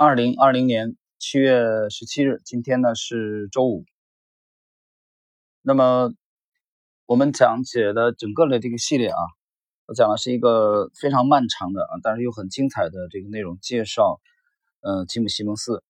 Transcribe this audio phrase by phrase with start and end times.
[0.00, 3.84] 二零二零年七月十七日，今天呢是周五。
[5.60, 6.12] 那么
[7.04, 9.18] 我们讲解的整个的这个系列啊，
[9.86, 14.20] 我讲的是一个非常漫长的啊，但是又很精彩的这个内容，介绍
[14.82, 15.82] 呃吉姆·西蒙斯，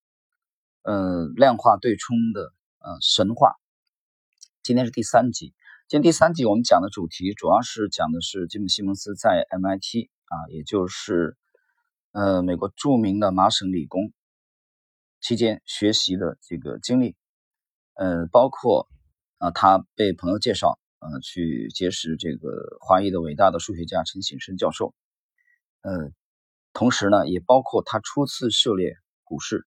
[0.85, 3.57] 呃量化对冲的呃神话。
[4.63, 5.53] 今天是第三集，
[5.87, 11.37] 今天第三集我们讲的主题主要是讲的是吉姆·西蒙斯在 MIT 啊，也就是。
[12.13, 14.13] 呃，美国著名的麻省理工
[15.21, 17.17] 期间学习的这个经历，
[17.95, 18.89] 呃，包括
[19.37, 24.95] 啊，他被朋友介绍，呃，去结识这个华裔的伟大的数学家陈省身教授，
[25.83, 26.11] 呃，
[26.73, 29.65] 同时呢，也包括他初次涉猎股市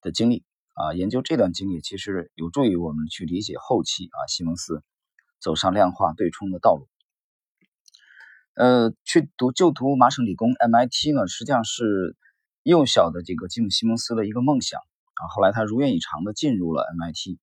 [0.00, 4.82] 的经历啊，研究这段经历其实有助于我们去理解后期啊，西蒙斯
[5.40, 6.88] 走上量化对冲的道路。
[8.54, 12.16] 呃，去读就读麻省理工 MIT 呢，实际上是
[12.62, 15.28] 幼小的这个吉姆·西蒙斯的一个梦想啊。
[15.34, 17.38] 后来他如愿以偿的进入了 MIT，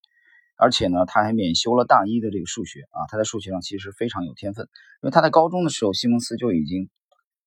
[0.56, 3.10] 而且呢，他还免修了大一的这个数学啊。
[3.10, 4.68] 他在数学上其实非常有天分，
[5.02, 6.90] 因为他在高中的时候，西蒙斯就已经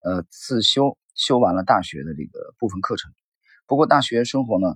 [0.02, 3.12] 呃自修修完了大学的这个部分课程。
[3.68, 4.74] 不过大学生活呢，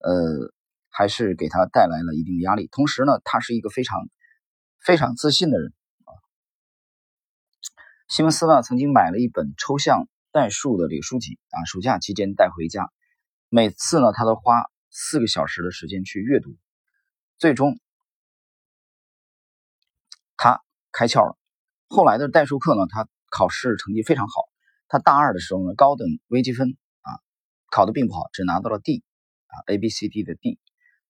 [0.00, 0.52] 呃，
[0.90, 2.68] 还是给他带来了一定的压力。
[2.72, 4.00] 同时呢，他是一个非常
[4.84, 5.72] 非常自信的人。
[8.06, 12.92] 西蒙斯呢，曾经买了一本抽象代数的这个书籍啊，暑假期间带回家，
[13.48, 16.54] 每次呢，他都花四个小时的时间去阅读。
[17.38, 17.80] 最终，
[20.36, 21.38] 他开窍了。
[21.88, 24.42] 后来的代数课呢，他考试成绩非常好。
[24.86, 27.10] 他大二的时候呢，高等微积分啊
[27.70, 29.02] 考的并不好，只拿到了 D
[29.46, 30.60] 啊 A B C D 的 D。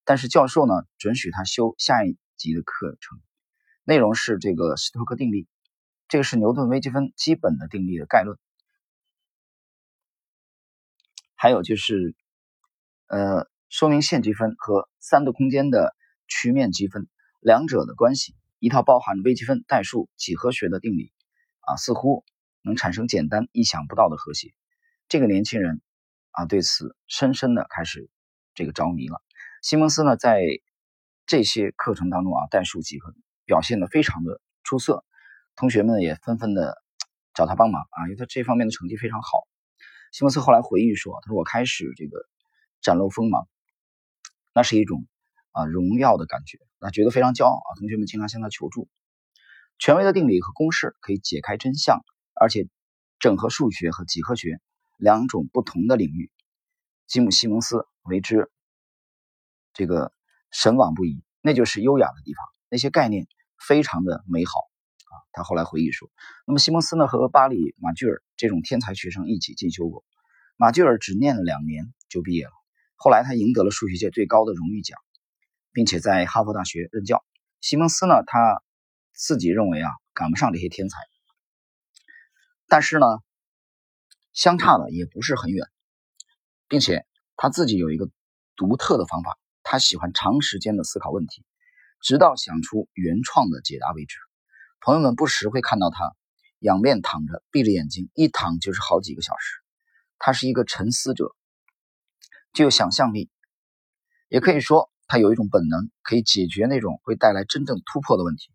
[0.04, 3.20] 但是教授呢，准许他修下一级的课程，
[3.82, 5.48] 内容是这个斯托克定律。
[6.14, 8.38] 这个是牛顿微积分基本的定律的概论，
[11.34, 12.14] 还有就是，
[13.08, 15.92] 呃，说明线积分和三度空间的
[16.28, 17.08] 曲面积分
[17.40, 21.10] 两者的关系，一套包含微积分、代数、几何学的定理，
[21.62, 22.24] 啊，似乎
[22.62, 24.54] 能产生简单、意想不到的和谐。
[25.08, 25.80] 这个年轻人
[26.30, 28.08] 啊，对此深深的开始
[28.54, 29.20] 这个着迷了。
[29.62, 30.44] 西蒙斯呢，在
[31.26, 33.12] 这些课程当中啊，代数、几何
[33.44, 35.04] 表现的非常的出色。
[35.56, 36.76] 同学们也纷纷的
[37.32, 39.46] 找他帮忙啊，因为他这方面的成绩非常好。
[40.12, 42.18] 西蒙斯后来回忆说：“他说我开始这个
[42.80, 43.48] 展露锋芒，
[44.52, 45.06] 那是一种
[45.52, 47.70] 啊荣耀的感觉，他觉得非常骄傲啊。
[47.78, 48.88] 同学们经常向他求助，
[49.78, 52.04] 权威的定理和公式可以解开真相，
[52.40, 52.68] 而且
[53.18, 54.60] 整合数学和几何学
[54.96, 56.30] 两种不同的领域。
[57.06, 58.50] 吉姆·西蒙斯为之
[59.72, 60.12] 这个
[60.50, 63.26] 神往不已，那就是优雅的地方，那些概念
[63.58, 64.52] 非常的美好。”
[65.36, 66.08] 他后来回忆说
[66.46, 70.04] ：“那么西蒙斯呢，和巴里·马聚尔这种天才学生一起进修过。
[70.56, 72.52] 马聚尔只念了两年就毕业了。
[72.94, 74.96] 后来他赢得了数学界最高的荣誉奖，
[75.72, 77.24] 并且在哈佛大学任教。
[77.60, 78.62] 西蒙斯呢，他
[79.12, 80.96] 自己认为啊，赶不上这些天才，
[82.68, 83.06] 但是呢，
[84.32, 85.66] 相差的也不是很远，
[86.68, 88.08] 并且他自己有一个
[88.54, 91.44] 独特的方法，他喜欢长时间的思考问题，
[92.00, 94.16] 直到想出原创的解答为止。”
[94.84, 96.14] 朋友们不时会看到他
[96.58, 99.56] 仰面躺着，闭着眼睛，一躺就是好几个小时。
[100.18, 101.34] 他是一个沉思者，
[102.52, 103.30] 具有想象力，
[104.28, 108.50] 也可以说他有一种本能，可以解决那种会带来真正突破的问题。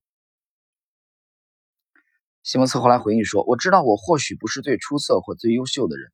[2.44, 6.12] 西蒙斯后来回忆说：“我知道我或许不是最出色或最优秀的人，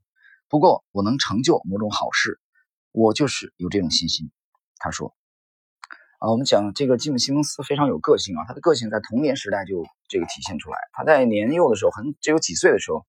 [0.47, 2.39] 不过我能成就某种好事，
[2.93, 4.31] 我就是有这种信心。”
[4.79, 5.13] 他说。
[6.31, 10.77] 我们讲这个吉姆·西蒙斯非常有个性啊，他的个性在童年时代就这个体现出来。
[10.91, 13.05] 他在年幼的时候，很只有几岁的时候，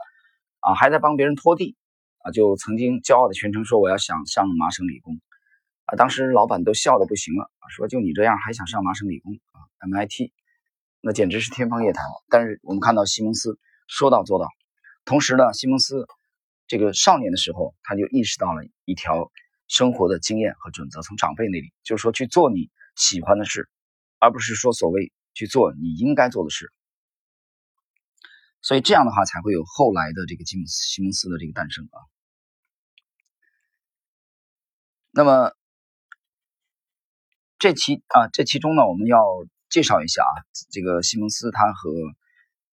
[0.61, 1.77] 啊，还在帮别人拖地，
[2.19, 5.19] 啊，就曾经骄傲的宣称说我要想上麻省理工，
[5.87, 10.33] 啊，当时老板都笑的不行了，说就你这样还想上麻省理工啊，MIT，
[11.01, 12.05] 那简直是天方夜谭。
[12.29, 14.47] 但是我们看到西蒙斯说到做到，
[15.07, 16.07] 同时呢，西蒙斯
[16.67, 19.31] 这个少年的时候，他就意识到了一条
[19.69, 22.71] 生活的经验和准则，从长辈那里，就是说去做你。
[22.97, 23.69] 喜欢的事，
[24.19, 26.73] 而不是说所谓去做你应该做的事，
[28.63, 31.99] 所以这样的话才会有后来的这个吉姆斯西蒙斯的这个诞生啊。
[35.13, 35.53] 那么
[37.59, 39.23] 这期啊，这其中呢，我们要
[39.69, 40.37] 介绍一下啊，
[40.71, 41.91] 这个西蒙斯他和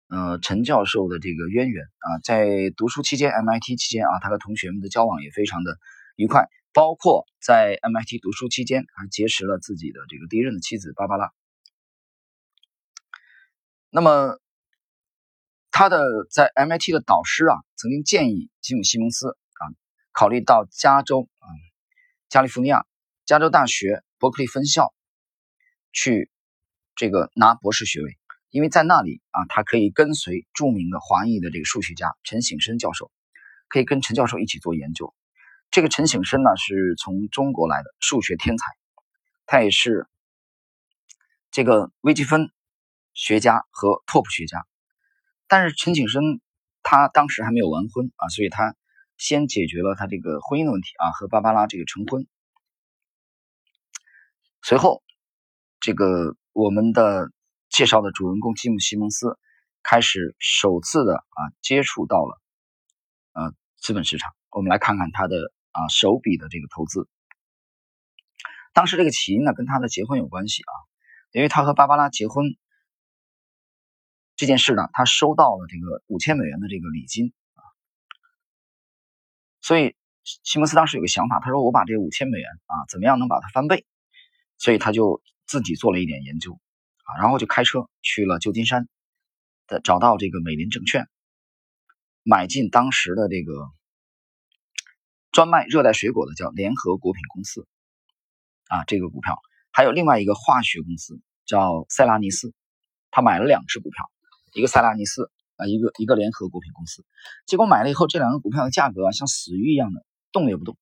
[0.09, 5.79] 呃陈教授的这个渊源啊，在读书期间，MIT 期间啊，他和同学们的交往也非常的
[6.17, 6.49] 愉快。
[6.73, 11.33] 包括在 MIT 读书期间，还结识了自己的这个第一任的妻子芭芭拉。
[13.91, 14.39] 那么，
[15.71, 19.63] 他的在 MIT 的导师啊，曾经建议吉姆·西蒙斯啊，
[20.13, 21.47] 考虑到加州啊
[22.31, 22.87] 加利福尼亚
[23.27, 24.95] 加州大学伯克利分校
[25.93, 26.31] 去
[26.97, 28.17] 这个拿博士学位，
[28.49, 33.13] 因为在那里啊，他可以跟随著名的华裔的这个数学家陈省身教授，
[33.69, 35.15] 可以跟陈教授一起做研究。
[35.73, 38.67] 这个陈省身呢，是从中国来的数学天才，
[39.47, 40.07] 他也是
[41.51, 42.51] 这个微积分
[43.15, 44.67] 学家和拓扑学家。
[45.49, 46.43] 但是陈景生
[46.83, 48.77] 他当时还没有完婚啊，所以他
[49.17, 52.27] 先解决了他这个婚姻的问题啊，和芭芭拉这个成婚。
[54.61, 55.03] 随后，
[55.81, 57.33] 这个我们的
[57.71, 59.39] 介绍的主人公吉姆·西蒙斯
[59.83, 62.39] 开始首次的啊接触到了
[63.33, 64.35] 呃资本市场。
[64.51, 65.51] 我们来看看他的。
[65.73, 67.09] 啊，首笔的这个投资，
[68.75, 70.73] 当时这个起因呢，跟他的结婚有关系啊，
[71.33, 72.45] 因为他和芭芭拉结婚
[74.37, 77.65] 这件事呢，他收到了这个五千美元的这个礼金啊，
[79.63, 83.87] 所以西蒙斯当时有个想法，他说我把这五千美元啊，怎么样能把它翻倍？
[84.59, 86.61] 所以他就自己做了一点研究
[87.05, 88.87] 啊，然后就开车去了旧金山
[89.67, 91.09] 的，找到这个美林证券，
[92.25, 93.73] 买进当时的这个。
[95.33, 97.67] 专卖热带水果的叫联合果品公司，
[98.69, 99.41] 啊，这个股票
[99.71, 102.53] 还有另外一个化学公司叫塞拉尼斯，
[103.11, 104.11] 他买了两只股票，
[104.53, 107.07] 一个塞拉尼斯啊，一个一个联合果品公司。
[107.47, 110.77] 结果买了以后，这两个股票的价格啊，像死鱼一样的动也不动。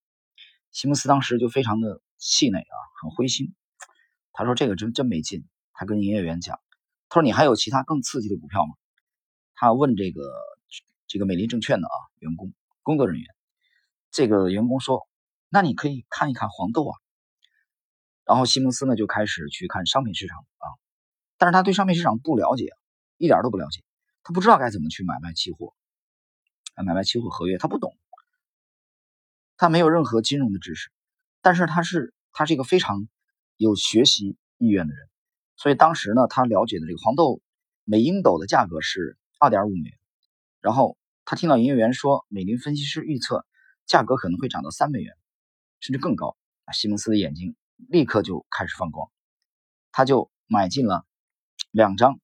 [0.71, 3.55] 西蒙斯当时就非常的气馁啊，很灰心。
[4.33, 6.59] 他说：“这个真真没劲。”他跟营业员讲
[7.07, 8.73] ：“他说你还有其他更刺激的股票吗？”
[9.55, 10.21] 他问这个
[11.07, 13.25] 这个美林证券的啊员工工作人员。
[14.11, 15.07] 这个员工说
[15.49, 16.99] ：“那你可以看一看黄豆啊。”
[18.23, 20.67] 然后西蒙斯呢就开始去看商品市场啊，
[21.37, 22.69] 但是他对商品市场不了解，
[23.17, 23.83] 一点都不了解，
[24.23, 25.73] 他不知道该怎么去买卖期货，
[26.75, 27.97] 买卖期货合约他不懂，
[29.57, 30.91] 他没有任何金融的知识，
[31.41, 33.07] 但是他是他是一个非常
[33.57, 35.09] 有学习意愿的人，
[35.57, 37.41] 所以当时呢他了解的这个黄豆
[37.83, 39.99] 每英斗的价格是二点五美元，
[40.61, 43.45] 然后他听到营业员说，美林分析师预测。
[43.91, 45.13] 价格可能会涨到三美元，
[45.81, 46.71] 甚至更高啊！
[46.71, 49.11] 西蒙斯的眼睛立刻就开始放光，
[49.91, 51.05] 他就买进了
[51.71, 52.17] 两张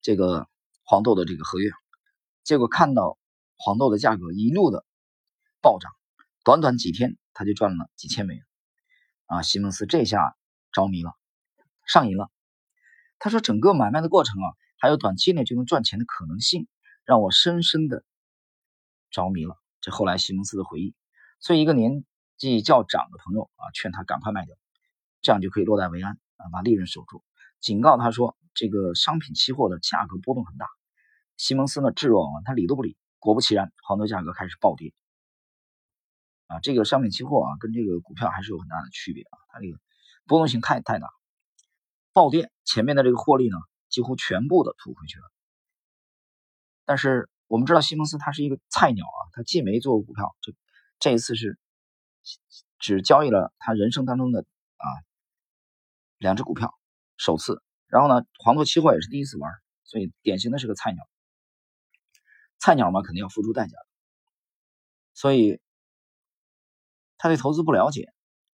[0.00, 0.48] 这个
[0.82, 1.70] 黄豆的这个合约，
[2.42, 3.18] 结果看到
[3.58, 4.86] 黄豆的价格一路的
[5.60, 5.92] 暴涨，
[6.42, 8.42] 短短几天他就赚了几千美元
[9.26, 9.42] 啊！
[9.42, 10.38] 西蒙斯这下
[10.72, 11.12] 着迷了，
[11.86, 12.30] 上瘾了。
[13.18, 14.48] 他说：“整个买卖的过程啊，
[14.78, 16.66] 还有短期内就能赚钱的可能性，
[17.04, 18.02] 让我深深的
[19.10, 20.94] 着迷了。”这后来西蒙斯的回忆，
[21.38, 22.04] 所以一个年
[22.36, 24.54] 纪较长的朋友啊，劝他赶快卖掉，
[25.22, 27.24] 这样就可以落袋为安啊，把利润守住。
[27.60, 30.66] 警告他说，这个商品期货的价格波动很大。
[31.38, 32.98] 西蒙斯呢置若罔闻，他理都不理。
[33.18, 34.92] 果不其然，黄豆价格开始暴跌。
[36.46, 39.78] 啊，这个商品期货啊，跟这个股票还是有很大的区别啊，它这个
[40.26, 41.08] 波动性太太大，
[42.12, 43.56] 暴跌前面的这个获利呢，
[43.88, 45.24] 几乎全部的吐回去了。
[46.84, 47.30] 但是。
[47.50, 50.52] 我们知道西蒙斯他是一个菜鸟啊，他既没做过股票，这
[51.00, 51.58] 这一次是
[52.78, 54.42] 只交易了他人生当中的
[54.76, 54.86] 啊
[56.16, 56.72] 两只股票，
[57.16, 57.60] 首次。
[57.88, 59.52] 然后呢，黄豆期货也是第一次玩，
[59.82, 61.08] 所以典型的是个菜鸟。
[62.60, 63.86] 菜鸟嘛，肯定要付出代价的。
[65.12, 65.60] 所以
[67.18, 68.12] 他对投资不了解，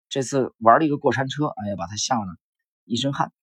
[0.07, 2.37] 这次玩了一个过山车，哎呀，把他吓了
[2.83, 3.33] 一身汗，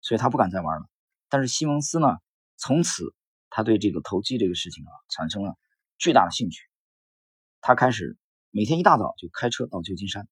[0.00, 0.86] 所以他不敢再玩了。
[1.28, 2.18] 但是西蒙斯呢，
[2.56, 3.12] 从此。
[3.54, 5.58] 他对这个投机这个事情啊，产生了
[5.98, 6.66] 巨大的兴趣。
[7.60, 8.16] 他开始
[8.50, 10.26] 每天一大早就开车到旧金山，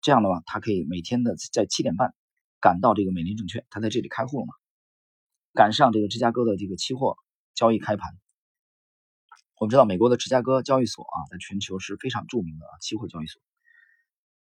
[0.00, 2.14] 这样的话，他可以每天的在七点半
[2.58, 4.54] 赶到这个美林证券，他在这里开户了嘛，
[5.52, 7.18] 赶上这个芝加哥的这个期货
[7.54, 8.18] 交易开盘。
[9.58, 13.42] 我们知道美国的芝加哥交易所啊，在全球是非常著名的期货交易所。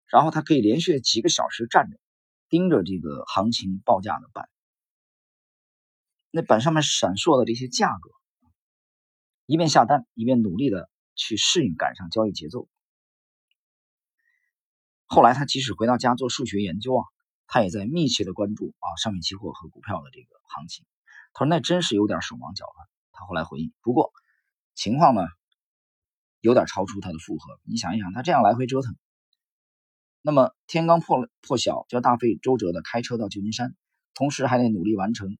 [0.06, 1.98] 然后他可以连续几个小时站着，
[2.50, 4.50] 盯着这个行情报价的板。
[6.30, 8.10] 那板上面闪烁的这些价格，
[9.46, 12.68] 一边下单，一边努力的去适应赶上交易节奏。
[15.06, 17.04] 后来他即使回到家做数学研究啊，
[17.48, 20.86] 他也在密切的关注啊商品期货和股票的这个行情。
[21.32, 22.88] 他说那真是有点手忙脚乱。
[23.10, 24.12] 他后来回忆，不过
[24.74, 25.22] 情况呢
[26.40, 27.58] 有点超出他的负荷。
[27.64, 28.94] 你想一想，他这样来回折腾，
[30.22, 33.74] 那么天刚破破晓就要大费周折的开车到旧金山，
[34.14, 35.36] 同时还得努力完成。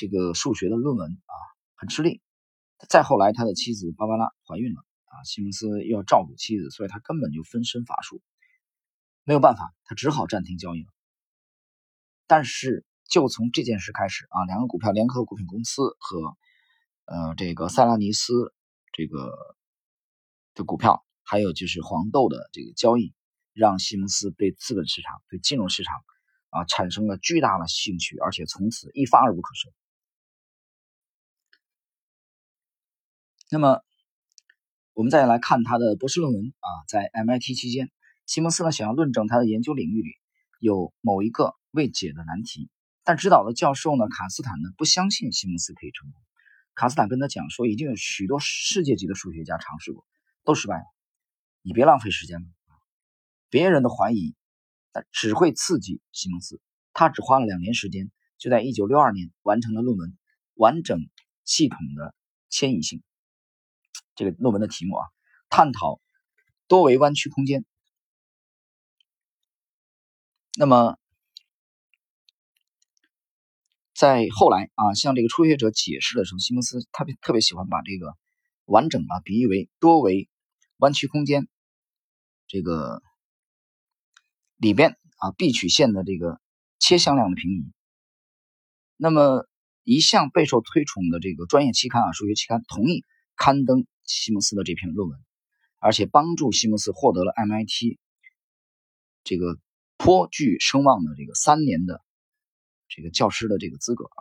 [0.00, 1.34] 这个数学的论文啊，
[1.76, 2.22] 很吃力。
[2.88, 8.22] 再后来，他的妻子芭芭拉怀孕了啊，西蒙斯又要照顾妻子，所以他根本就分身乏术，
[9.24, 10.88] 没有办法，他只好暂停交易了。
[12.26, 16.34] 但是，就从这件事开始啊，两个股票联合股份公司和
[17.04, 18.54] 呃这个塞拉尼斯
[18.94, 19.30] 这个
[20.54, 23.12] 的股票，还有就是黄豆的这个交易，
[23.52, 25.94] 让西蒙斯对资本市场、对金融市场
[26.48, 29.68] 啊产生了巨大的兴趣，而且从此一发而不可收。
[33.52, 33.82] 那么，
[34.94, 37.90] 我们再来看他的博士论文啊，在 MIT 期间，
[38.24, 40.10] 西蒙斯呢想要论证他的研究领域里
[40.60, 42.70] 有某一个未解的难题，
[43.02, 46.22] 但指导的教授呢卡斯坦呢不相信西蒙斯可以成功。
[46.76, 50.06] 卡斯坦跟他讲说，已经有许多世界级的数学家尝试过，
[50.44, 50.84] 都失败了。
[51.62, 52.46] 你别浪费时间了。
[53.48, 54.36] 别人的怀疑，
[55.10, 56.60] 只会刺激西蒙斯。
[56.92, 60.10] 他只花了两年时间，就在1962年完成了论文
[60.54, 61.00] 《完整
[61.44, 62.14] 系统的
[62.48, 63.00] 迁移性》。
[64.20, 65.06] 这个论文的题目啊，
[65.48, 65.98] 探讨
[66.68, 67.64] 多维弯曲空间。
[70.58, 70.98] 那么，
[73.94, 78.14] 在后来啊，向这个初学者解释的时候，西蒙斯他特别喜欢把这个
[78.66, 80.28] 完整啊比喻为多维
[80.76, 81.48] 弯曲空间，
[82.46, 83.02] 这个
[84.58, 86.42] 里边啊 B 曲线的这个
[86.78, 87.72] 切向量的平移。
[88.98, 89.48] 那么，
[89.82, 93.86] 一向备受推崇的这个专业期刊啊，数学期刊同意刊登。
[94.10, 95.18] 西蒙斯的这篇论文，
[95.78, 97.98] 而且帮助西蒙斯获得了 MIT
[99.22, 99.58] 这个
[99.96, 102.02] 颇具声望的这个三年的
[102.88, 104.20] 这个教师的这个资格啊。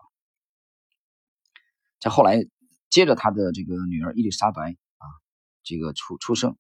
[1.99, 2.45] 在后来，
[2.89, 5.05] 接着他的这个女儿伊丽莎白啊，
[5.63, 6.55] 这个出出生，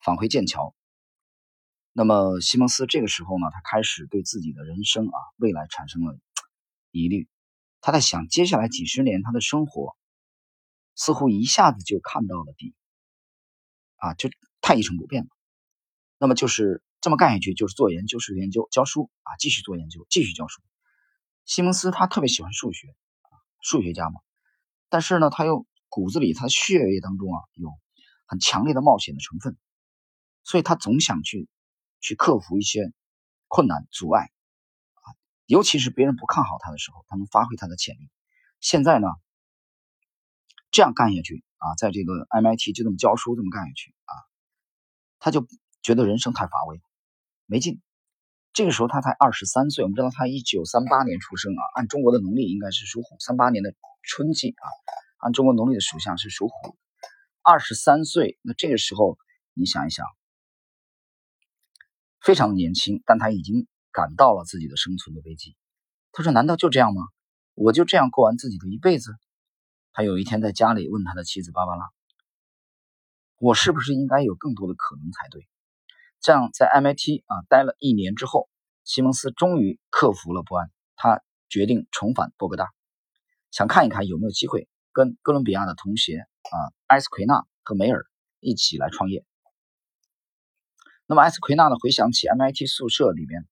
[0.00, 0.74] 返回剑桥。
[1.92, 6.16] 那么西蒙斯这个时候呢，他开始对自己的人生啊未来产生了
[6.92, 7.28] 疑虑，
[7.80, 9.96] 他在想接下来几十年他的生活。
[10.98, 12.74] 似乎一下子就看到了底，
[13.98, 14.28] 啊，就
[14.60, 15.28] 太一成不变了。
[16.18, 20.60] 那么就是这么干下去，就是做研究，是研究，教书啊，继续做研究，继续教书。
[21.44, 22.88] 西蒙斯他特别喜欢数学，
[23.60, 24.20] 数学家嘛。
[24.88, 27.70] 但是呢，他又骨子里，他血液当中啊有
[28.26, 29.56] 很强烈的冒险的成分，
[30.42, 31.48] 所以他总想去
[32.00, 32.92] 去克服一些
[33.46, 34.24] 困难阻碍
[34.94, 35.14] 啊，
[35.46, 38.10] 尤其是别人不看好他的时候，他能发挥他的潜力。
[38.58, 39.06] 现在呢？
[40.70, 44.12] 这样干下去啊，在这个 MIT 就这么教书，这么干下去啊，
[45.18, 45.46] 他就
[45.82, 46.80] 觉得人生太乏味，
[47.46, 47.80] 没劲。
[48.52, 53.16] 这个时候他才二十三岁，我们知道他一九三八年出生啊，按中国的农历应该是属虎。
[53.20, 54.66] 三八年的春季啊，
[55.18, 56.76] 按中国农历的属相是属虎。
[57.42, 59.16] 二十三岁，那这个时候
[59.54, 60.04] 你想一想，
[62.20, 65.56] 非常年轻，但他已经感到了自己的生存的危机。
[66.10, 67.02] 他说：“难道就这样吗？
[67.54, 69.14] 我就这样过完自己的一辈子？”
[69.98, 71.90] 他有一天在家里问他的妻子芭芭拉
[73.40, 75.48] ：“我是不是应该有更多的可能才对？”
[76.22, 78.48] 这样，在 MIT 啊待了一年之后，
[78.84, 82.68] 西蒙斯终于克服了不安，他决定重返波哥大，
[83.50, 86.54] 想看一看有没有机会跟哥伦比亚的同学啊
[86.86, 88.06] 埃斯奎纳和梅尔
[88.38, 89.24] 一起来创业。
[91.06, 93.48] 那么埃斯奎纳呢，回想起 MIT 宿舍里面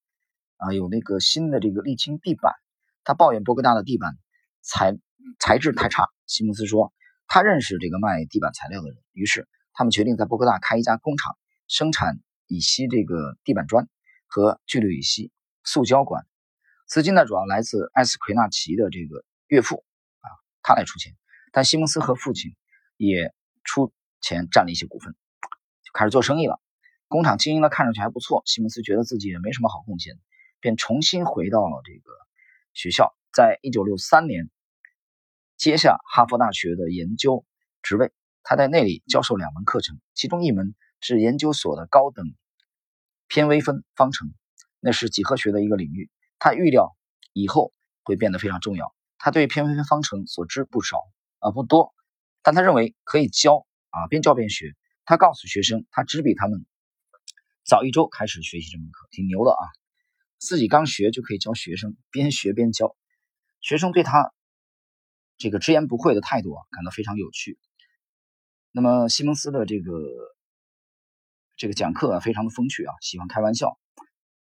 [0.58, 2.54] 啊有那个新的这个沥青地板，
[3.02, 4.16] 他抱怨波哥大的地板
[4.62, 4.96] 材
[5.40, 6.08] 材质太差。
[6.26, 6.92] 西蒙斯说，
[7.28, 13.88] 他认识这个卖地板材料的人，于是他们决定在波哥大开一家工厂，生产乙烯这个地板砖
[14.26, 15.30] 和聚氯乙烯
[15.62, 16.26] 塑胶管。
[16.86, 19.84] 资金呢主要来自艾斯奎纳奇的这个岳父
[20.20, 20.26] 啊，
[20.62, 21.14] 他来出钱，
[21.52, 22.56] 但西蒙斯和父亲
[22.96, 26.60] 也出钱占了一些股份，就开始做生意了。
[27.08, 30.18] 工厂经营的看上去还不错，西蒙斯觉得自己也没什么好贡献，
[30.58, 32.10] 便重新回到了这个
[32.72, 34.50] 学校，在一九六三年。
[35.56, 37.44] 接下哈佛大学的研究
[37.82, 42.26] 职位，他在那里教授两门课程，其中一门是研究所的高等
[43.26, 44.34] 偏微分方程，
[44.80, 46.10] 那是几何学的一个领域。
[46.38, 46.94] 他预料
[47.32, 47.72] 以后
[48.02, 48.94] 会变得非常重要。
[49.16, 50.98] 他对偏微分方程所知不少
[51.38, 51.94] 啊，不多，
[52.42, 54.76] 但他认为可以教啊，边教边学。
[55.06, 56.66] 他告诉学生，他只比他们
[57.64, 59.64] 早一周开始学习这门课，挺牛的啊！
[60.38, 62.94] 自己刚学就可以教学生，边学边教，
[63.62, 64.32] 学生对他。
[65.38, 67.58] 这个直言不讳的态度啊，感到非常有趣。
[68.72, 69.92] 那么西蒙斯的这个
[71.56, 73.78] 这个讲课啊，非常的风趣啊，喜欢开玩笑，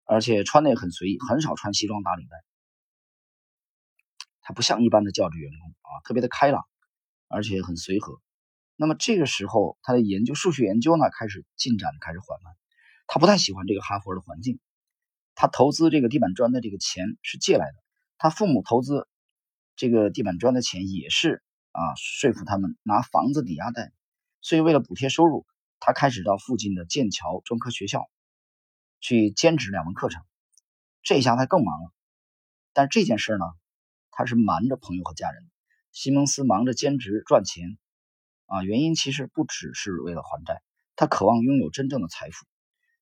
[0.04, 2.36] 而且穿的也很随意，很少穿西装打领带。
[4.40, 6.64] 他不像一般的教职员工啊，特别的开朗，
[7.28, 8.20] 而且很随和。
[8.76, 12.54] 那么这个时候，他的研究数学研究呢，开始进展开始缓慢。
[13.06, 14.60] 他不太喜欢这个哈佛的环境。
[15.34, 17.74] 他投资这个地板砖的这个钱是借来的，
[18.18, 19.08] 他父母投资。
[19.76, 23.92] 这个地板砖的钱也是啊，说服他们拿房子抵押贷，
[24.40, 25.46] 所以为了补贴收入，
[25.80, 28.08] 他开始到附近的剑桥专科学校
[29.00, 30.22] 去兼职两门课程。
[31.02, 31.92] 这下他更忙了，
[32.72, 33.44] 但这件事呢，
[34.10, 35.50] 他是瞒着朋友和家人。
[35.92, 37.76] 西蒙斯忙着兼职赚钱
[38.46, 40.62] 啊，原因其实不只是为了还债，
[40.96, 42.46] 他渴望拥有真正的财富。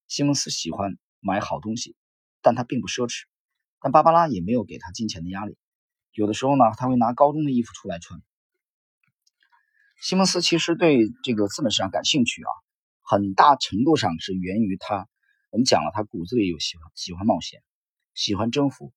[0.09, 1.97] 西蒙斯喜欢买好东西，
[2.41, 3.25] 但他并不奢侈。
[3.81, 5.57] 但芭芭拉也没有给他金钱的压力。
[6.13, 8.21] 有的时候呢，他会拿高中的衣服出来穿。
[10.01, 12.51] 西蒙斯其实对这个资本市场感兴趣啊，
[13.03, 15.09] 很大程度上是源于他。
[15.51, 17.63] 我们讲了，他骨子里有喜欢喜欢冒险，
[18.15, 18.93] 喜欢征服，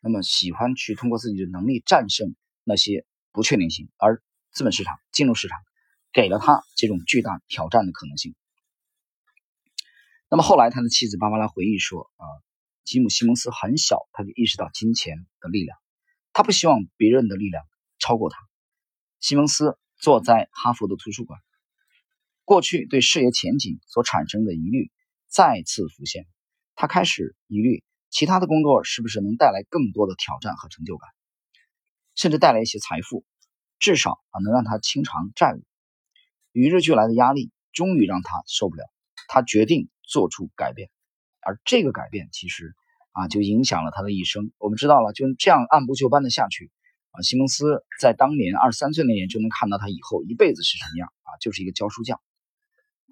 [0.00, 5.58] 那么喜欢去通过自己的能力战胜那些不确定性，而资本市场、金融市场
[6.12, 8.34] 给了他这种巨大挑战的可能性。
[10.28, 12.24] 那么后来，他的妻子芭芭拉回忆说：“啊，
[12.84, 15.78] 吉姆·西蒙斯很小，他就意识到金钱的力量，
[16.32, 17.64] 他不希望别人的力量
[17.98, 18.36] 超过他。”
[19.20, 21.40] 西蒙斯坐在哈佛的图书馆，
[22.44, 24.90] 过去对事业前景所产生的疑虑
[25.28, 26.26] 再次浮现，
[26.74, 31.08] 他开始疑虑其他的工作是不是能带来更多的挑战和成就感，
[32.14, 33.24] 甚至带来一些财富，
[33.78, 35.62] 至少啊能让他清偿债务。
[36.52, 38.84] 与日俱来的压力终于让他受不了，
[39.28, 39.88] 他决定。
[40.04, 40.90] 做出改变，
[41.40, 42.74] 而这个改变其实
[43.12, 44.52] 啊，就影响了他的一生。
[44.58, 46.70] 我们知道了，就这样按部就班的下去
[47.12, 52.20] 啊，西蒙斯在当年二十三岁那年就能看到他以后一辈子是什么样啊，就是一个教书匠，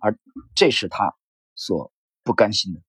[0.01, 0.19] 而
[0.55, 1.15] 这是他
[1.55, 1.93] 所
[2.25, 2.81] 不甘心的。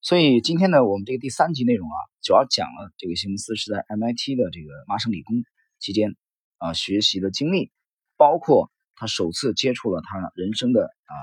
[0.00, 5.44] 所以今天呢，我们这个第三集内容啊，主要讲了这个西蒙斯是在 MIT 的这个麻省理工
[5.78, 6.14] 期间
[6.58, 7.72] 啊学习的经历，
[8.16, 11.14] 包括他首次接触了他人生的啊。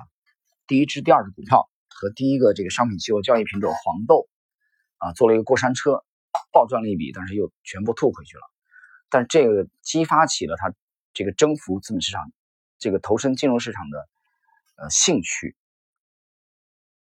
[0.67, 4.27] 第一支、第二支股票和第一个这个商品期货交易品种黄豆，
[5.01, 6.05] 啊，做了一个过山车，
[6.53, 8.43] 暴赚了一笔，但是又全部吐回去了。
[9.09, 10.73] 但这个激发起了他
[11.13, 12.31] 这个征服资本市场、
[12.77, 14.07] 这个投身金融市场的
[14.77, 15.55] 呃兴趣。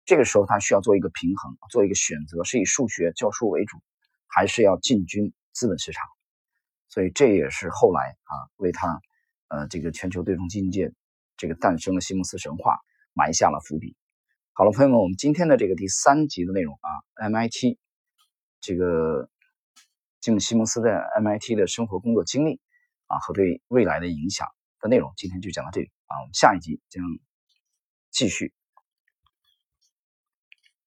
[0.05, 3.79] 这个时候他需要做一个平衡，做一个选择，是以数学教书为主，
[4.27, 6.05] 还是要进军资本市场？
[6.89, 9.01] 所以这也是后来啊为他
[9.49, 10.93] 呃这个全球对冲基金界
[11.37, 12.79] 这个诞生了西蒙斯神话。
[13.19, 13.97] 埋下了伏笔。
[14.53, 17.79] 好了，朋友们，我们今天的这个第三集的内容啊，MIT
[18.67, 19.31] 这个
[20.21, 22.61] 吉姆·西蒙斯在 MIT 的生活工作经历
[23.07, 24.49] 啊和对未来的影响
[24.81, 27.05] 的内容，今天就讲到这里啊，我们下一集将
[28.11, 28.56] 继续。